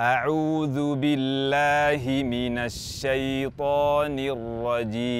أعوذ 0.00 0.94
بالله 0.94 2.22
من 2.24 2.58
الشيطان 2.58 4.18
الرجيم. 4.18 5.12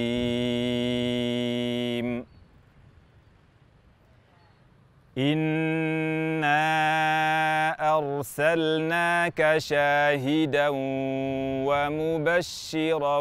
إنا 5.18 6.62
أرسلناك 7.98 9.58
شاهدا 9.58 10.68
ومبشرا 11.68 13.18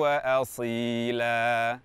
وأصيلا. 0.00 1.78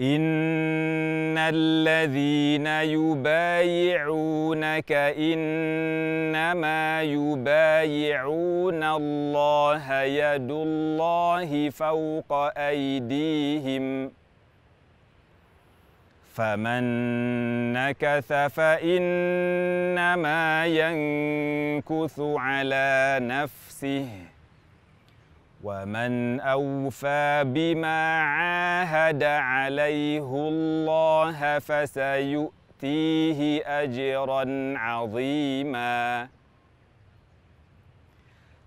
إن 0.00 1.38
الذين 1.38 2.66
يبايعونك 2.96 4.92
إنما 4.92 7.02
يبايعون 7.02 8.84
الله 8.84 10.02
يد 10.02 10.50
الله 10.50 11.70
فوق 11.70 12.32
أيديهم 12.58 14.10
فمن 16.34 16.82
نكث 17.72 18.32
فإنما 18.56 19.46
ينكث 20.66 22.20
على 22.20 23.18
نفسه. 23.22 24.08
ومن 25.64 26.40
أوفى 26.40 27.42
بما 27.46 28.22
عاهد 28.22 29.22
عليه 29.22 30.48
الله 30.48 31.58
فسيؤتيه 31.58 33.40
أجرا 33.82 34.74
عظيما. 34.78 36.28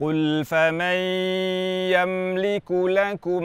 قل 0.00 0.44
فمن 0.44 0.98
يملك 1.92 2.70
لكم 2.70 3.42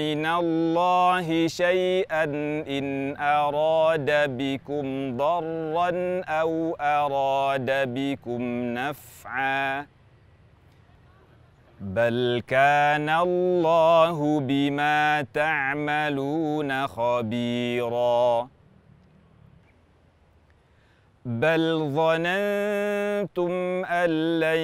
من 0.00 0.26
الله 0.26 1.46
شيئا 1.46 2.24
إن 2.78 3.16
أراد 3.16 4.10
بكم 4.38 5.16
ضرا 5.16 5.90
أو 6.24 6.76
أراد 6.80 7.70
بكم 7.94 8.42
نفعا 8.74 9.86
بل 11.80 12.42
كان 12.48 13.08
الله 13.10 14.40
بما 14.40 15.26
تعملون 15.34 16.86
خبيرا 16.86 18.48
بل 21.26 21.90
ظننتم 21.90 23.50
ان 23.84 24.10
لن 24.40 24.58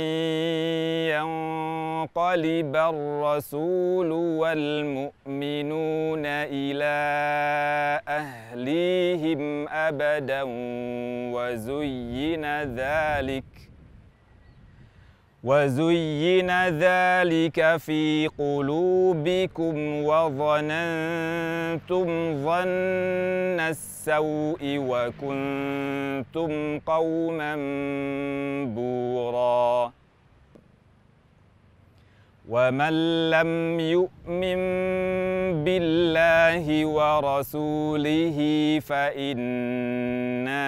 ينقلب 1.10 2.76
الرسول 2.76 4.12
والمؤمنون 4.12 6.22
إلى 6.26 6.94
اهليهم 8.08 9.68
ابدا 9.68 10.42
وزين 11.34 12.44
ذلك 12.62 13.44
وزين 15.44 16.50
ذلك 16.68 17.76
في 17.76 18.30
قلوبكم 18.38 20.04
وظننتم 20.04 22.06
ظن 22.44 23.60
السوء 23.60 24.62
وكنتم 24.62 26.78
قوما 26.78 27.56
بورا. 28.74 30.01
ومن 32.48 33.30
لم 33.30 33.80
يؤمن 33.80 34.60
بالله 35.64 36.86
ورسوله 36.86 38.38
فإنا 38.82 40.62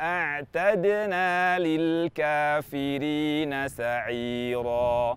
أعتدنا 0.00 1.58
للكافرين 1.58 3.52
سعيرا. 3.68 5.16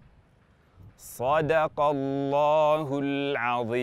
صدق 0.97 1.79
الله 1.79 2.99
العظيم. 3.03 3.79